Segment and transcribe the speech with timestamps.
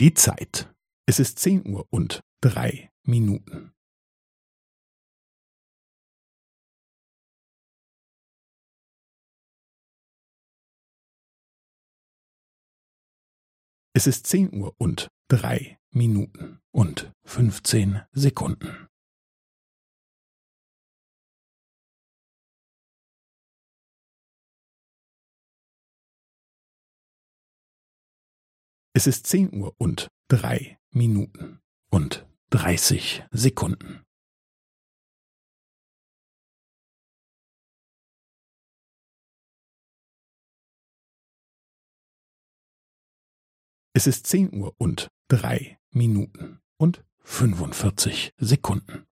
[0.00, 0.72] Die Zeit.
[1.06, 3.74] Es ist zehn Uhr und drei Minuten.
[13.92, 18.87] Es ist zehn Uhr und drei Minuten und fünfzehn Sekunden.
[28.98, 34.04] Es ist zehn Uhr und drei Minuten und dreißig Sekunden.
[43.92, 49.07] Es ist zehn Uhr und drei Minuten und fünfundvierzig Sekunden.